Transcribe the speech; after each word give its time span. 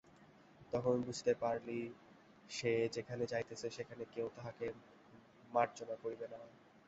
তখন 0.73 0.95
বুঝিতে 1.01 1.33
পারিল, 1.41 1.69
সে 2.49 2.71
যেখানে 2.95 3.23
যাইতেছে, 3.25 3.67
সেখানে 3.77 4.03
কেহ 4.13 4.25
তাহাকে 4.35 4.65
মার্জনা 5.51 5.95
করিবে 6.03 6.25
না। 6.27 6.39